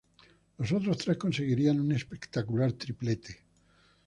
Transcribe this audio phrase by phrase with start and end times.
[0.57, 3.43] Los otros tres conseguirían un espectacular triplete.